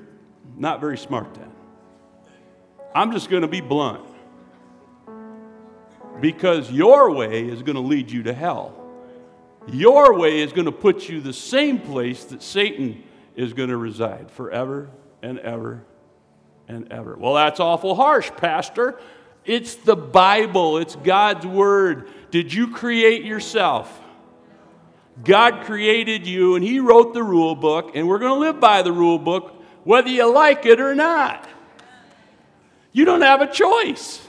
[0.58, 1.52] not very smart then.
[2.94, 4.06] I'm just going to be blunt.
[6.22, 8.74] Because your way is going to lead you to hell.
[9.72, 13.03] Your way is going to put you the same place that Satan
[13.36, 14.89] is going to reside forever
[15.22, 15.84] and ever
[16.68, 17.16] and ever.
[17.18, 18.99] Well, that's awful harsh, Pastor.
[19.43, 22.09] It's the Bible, it's God's Word.
[22.32, 24.01] Did you create yourself?
[25.24, 28.82] God created you and He wrote the rule book, and we're going to live by
[28.82, 31.47] the rule book whether you like it or not.
[32.91, 34.25] You don't have a choice.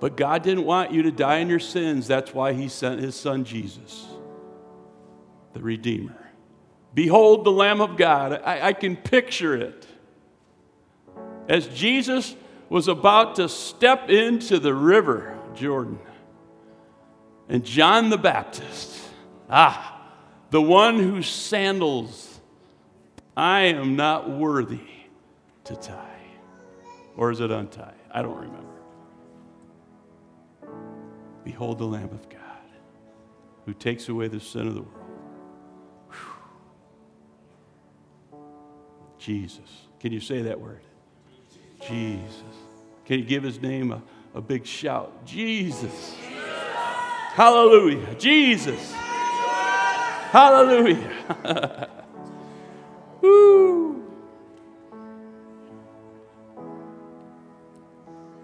[0.00, 2.08] But God didn't want you to die in your sins.
[2.08, 4.06] That's why He sent His Son Jesus,
[5.52, 6.16] the Redeemer.
[6.94, 8.40] Behold the Lamb of God.
[8.44, 9.86] I, I can picture it.
[11.48, 12.34] As Jesus
[12.68, 15.98] was about to step into the river, Jordan,
[17.48, 18.98] and John the Baptist,
[19.48, 20.00] ah,
[20.50, 22.40] the one whose sandals
[23.36, 24.80] I am not worthy
[25.64, 26.06] to tie.
[27.16, 27.94] Or is it untie?
[28.12, 28.59] I don't remember.
[31.50, 32.38] Behold the Lamb of God
[33.66, 35.10] who takes away the sin of the world.
[39.18, 39.68] Jesus.
[39.98, 40.82] Can you say that word?
[41.80, 42.54] Jesus.
[43.04, 44.00] Can you give his name a,
[44.32, 45.26] a big shout?
[45.26, 46.14] Jesus.
[47.32, 48.14] Hallelujah.
[48.14, 48.92] Jesus.
[50.30, 51.90] Hallelujah.
[53.22, 54.04] Woo.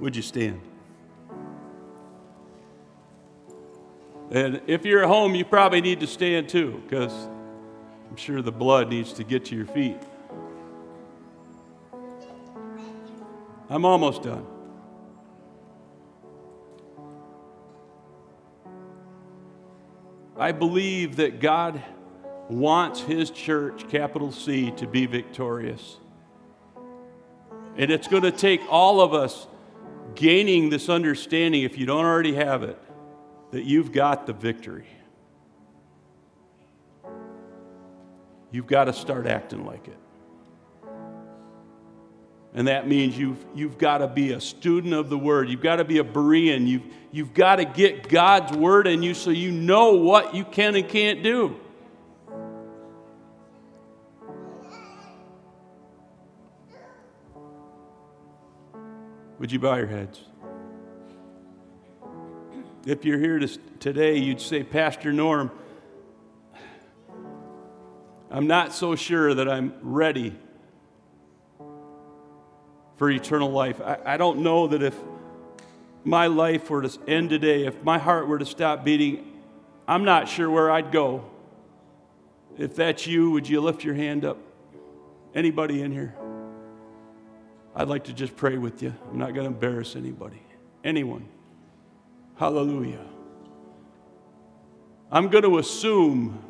[0.00, 0.60] Would you stand?
[4.30, 7.12] And if you're at home, you probably need to stand too, because
[8.10, 10.00] I'm sure the blood needs to get to your feet.
[13.68, 14.46] I'm almost done.
[20.38, 21.82] I believe that God
[22.48, 25.96] wants His church, capital C, to be victorious.
[27.76, 29.46] And it's going to take all of us
[30.14, 32.78] gaining this understanding, if you don't already have it,
[33.50, 34.86] that you've got the victory.
[38.50, 39.98] You've got to start acting like it.
[42.54, 45.50] And that means you've, you've got to be a student of the Word.
[45.50, 46.66] You've got to be a Berean.
[46.66, 50.74] You've, you've got to get God's Word in you so you know what you can
[50.74, 51.60] and can't do.
[59.38, 60.20] Would you bow your heads?
[62.86, 63.48] If you're here to,
[63.80, 65.50] today, you'd say, Pastor Norm,
[68.30, 70.36] I'm not so sure that I'm ready
[72.96, 73.80] for eternal life.
[73.80, 74.96] I, I don't know that if
[76.04, 79.32] my life were to end today, if my heart were to stop beating,
[79.88, 81.24] I'm not sure where I'd go.
[82.56, 84.38] If that's you, would you lift your hand up?
[85.34, 86.14] Anybody in here?
[87.74, 88.94] I'd like to just pray with you.
[89.10, 90.40] I'm not going to embarrass anybody.
[90.84, 91.28] Anyone.
[92.36, 93.04] Hallelujah.
[95.10, 96.42] I'm going to assume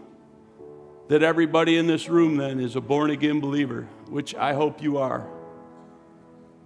[1.08, 4.98] that everybody in this room then is a born again believer, which I hope you
[4.98, 5.28] are.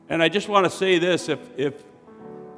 [0.09, 1.85] And I just want to say this if, if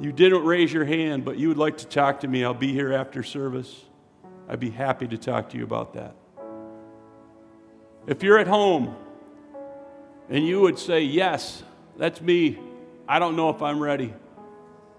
[0.01, 2.73] you didn't raise your hand, but you would like to talk to me, I'll be
[2.73, 3.85] here after service.
[4.49, 6.15] I'd be happy to talk to you about that.
[8.07, 8.95] If you're at home
[10.29, 11.63] and you would say, Yes,
[11.97, 12.59] that's me,
[13.09, 14.15] I don't know if I'm ready,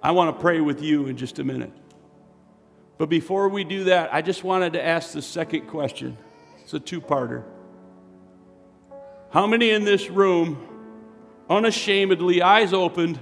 [0.03, 1.71] I want to pray with you in just a minute.
[2.97, 6.17] But before we do that, I just wanted to ask the second question.
[6.61, 7.43] It's a two parter.
[9.31, 10.67] How many in this room
[11.49, 13.19] unashamedly, eyes opened,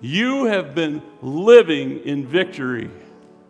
[0.00, 2.90] you have been living in victory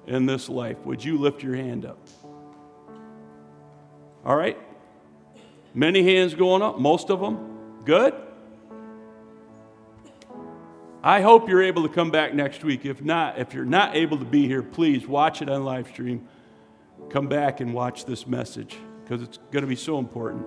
[0.06, 0.78] in this life.
[0.84, 1.98] Would you lift your hand up?
[4.24, 4.58] All right?
[5.74, 7.82] Many hands going up, most of them.
[7.84, 8.14] Good?
[11.06, 12.84] I hope you're able to come back next week.
[12.84, 16.26] If not, if you're not able to be here, please watch it on live stream.
[17.10, 20.44] Come back and watch this message because it's going to be so important.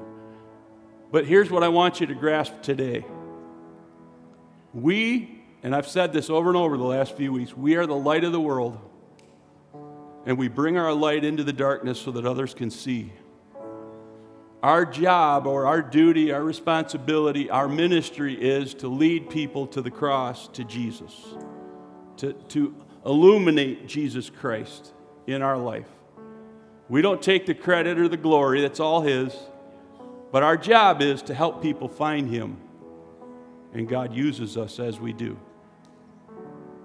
[1.13, 3.05] But here's what I want you to grasp today.
[4.73, 7.95] We, and I've said this over and over the last few weeks, we are the
[7.95, 8.77] light of the world.
[10.25, 13.13] And we bring our light into the darkness so that others can see.
[14.61, 19.91] Our job or our duty, our responsibility, our ministry is to lead people to the
[19.91, 21.13] cross, to Jesus,
[22.17, 24.93] to, to illuminate Jesus Christ
[25.27, 25.87] in our life.
[26.89, 29.33] We don't take the credit or the glory, that's all His.
[30.31, 32.57] But our job is to help people find Him.
[33.73, 35.39] And God uses us as we do.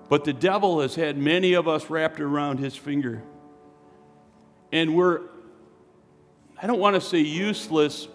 [0.09, 3.23] But the devil has had many of us wrapped around his finger.
[4.71, 5.23] And we're,
[6.65, 8.09] I don't want to say useless,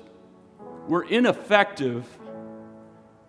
[0.87, 2.03] we're ineffective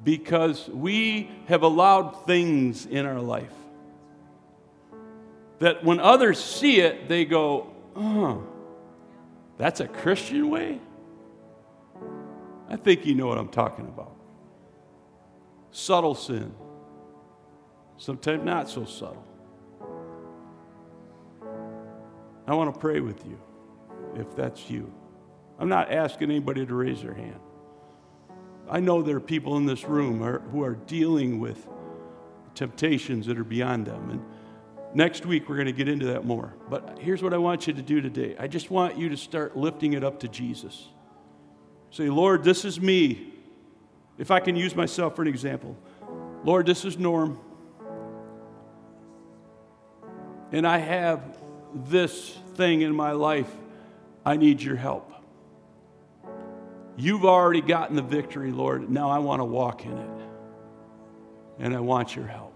[0.02, 3.52] because we have allowed things in our life
[5.58, 8.46] that when others see it, they go, oh,
[9.58, 10.80] that's a Christian way?
[12.70, 14.16] I think you know what I'm talking about.
[15.70, 16.54] Subtle sin,
[17.98, 19.26] sometimes not so subtle.
[22.46, 23.38] I want to pray with you
[24.16, 24.90] if that's you.
[25.60, 27.38] I'm not asking anybody to raise their hand.
[28.68, 31.66] I know there are people in this room who are dealing with
[32.54, 34.10] temptations that are beyond them.
[34.10, 34.24] And
[34.94, 36.54] next week, we're going to get into that more.
[36.70, 39.56] But here's what I want you to do today I just want you to start
[39.56, 40.88] lifting it up to Jesus.
[41.90, 43.34] Say, Lord, this is me.
[44.16, 45.76] If I can use myself for an example,
[46.44, 47.38] Lord, this is Norm.
[50.52, 51.22] And I have
[51.74, 53.50] this thing in my life.
[54.24, 55.09] I need your help.
[56.96, 58.90] You've already gotten the victory, Lord.
[58.90, 60.10] Now I want to walk in it.
[61.58, 62.54] And I want your help.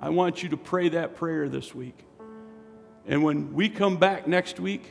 [0.00, 2.04] I want you to pray that prayer this week.
[3.06, 4.90] And when we come back next week,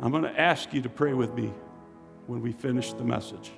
[0.00, 1.52] I'm going to ask you to pray with me
[2.26, 3.50] when we finish the message.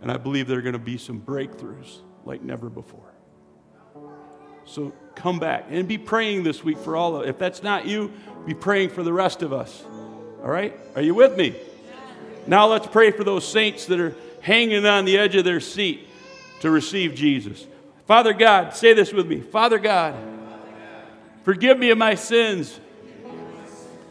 [0.00, 3.12] And I believe there are going to be some breakthroughs like never before.
[4.64, 8.12] So come back and be praying this week for all of If that's not you,
[8.46, 9.84] be praying for the rest of us.
[10.42, 10.76] All right?
[10.94, 11.54] Are you with me?
[12.46, 16.08] Now let's pray for those saints that are hanging on the edge of their seat
[16.60, 17.66] to receive Jesus.
[18.06, 19.40] Father God, say this with me.
[19.40, 20.14] Father God,
[21.44, 22.78] forgive me of my sins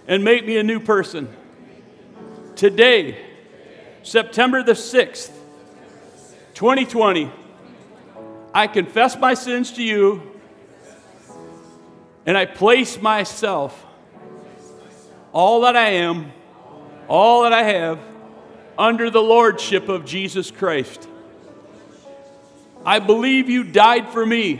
[0.07, 1.29] and make me a new person.
[2.55, 3.17] Today,
[4.03, 5.31] September the 6th,
[6.53, 7.31] 2020,
[8.53, 10.21] I confess my sins to you
[12.25, 13.85] and I place myself,
[15.31, 16.31] all that I am,
[17.07, 17.99] all that I have,
[18.81, 21.07] under the lordship of Jesus Christ.
[22.83, 24.59] I believe you died for me,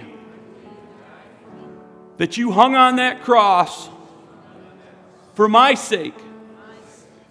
[2.18, 3.90] that you hung on that cross
[5.34, 6.14] for my sake.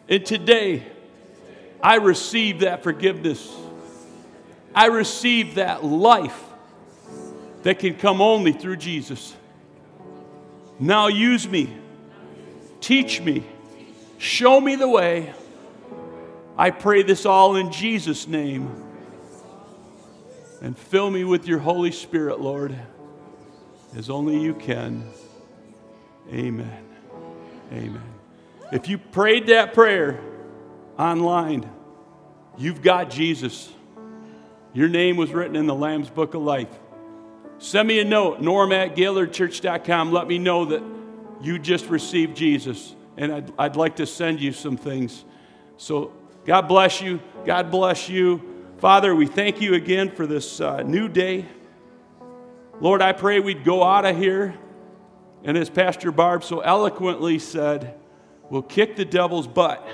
[0.09, 0.85] And today,
[1.81, 3.57] I receive that forgiveness.
[4.75, 6.43] I receive that life
[7.63, 9.33] that can come only through Jesus.
[10.81, 11.73] Now use me,
[12.81, 13.45] teach me,
[14.19, 15.33] show me the way.
[16.61, 18.71] I pray this all in Jesus' name.
[20.61, 22.79] And fill me with your Holy Spirit, Lord,
[23.97, 25.11] as only you can.
[26.31, 26.85] Amen.
[27.73, 28.03] Amen.
[28.73, 30.21] If you prayed that prayer,
[30.99, 31.67] online,
[32.59, 33.73] you've got Jesus.
[34.75, 36.79] Your name was written in the Lamb's Book of Life.
[37.57, 40.13] Send me a note, norm at gaylordchurch.com.
[40.13, 40.83] Let me know that
[41.41, 42.95] you just received Jesus.
[43.17, 45.25] And I'd, I'd like to send you some things.
[45.79, 46.13] So,
[46.45, 47.21] God bless you.
[47.45, 48.43] God bless you.
[48.79, 51.47] Father, we thank you again for this uh, new day.
[52.81, 54.55] Lord, I pray we'd go out of here.
[55.45, 57.95] And as Pastor Barb so eloquently said,
[58.49, 59.87] we'll kick the devil's butt.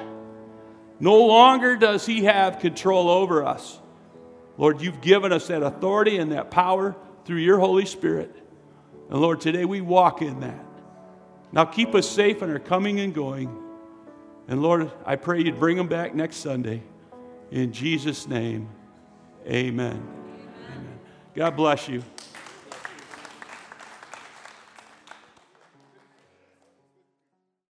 [1.01, 3.81] No longer does he have control over us.
[4.57, 8.35] Lord, you've given us that authority and that power through your Holy Spirit.
[9.11, 10.65] And Lord, today we walk in that.
[11.53, 13.66] Now keep us safe in our coming and going.
[14.49, 16.83] And Lord, I pray you'd bring them back next Sunday.
[17.51, 18.69] In Jesus' name,
[19.47, 20.03] amen.
[20.03, 20.99] Amen.
[21.35, 22.03] God bless you.